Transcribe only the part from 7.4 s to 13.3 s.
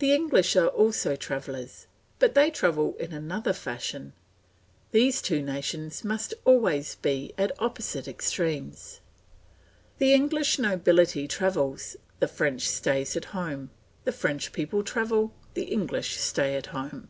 opposite extremes. The English nobility travels, the French stays at